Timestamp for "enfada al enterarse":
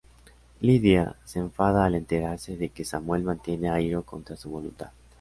1.37-2.57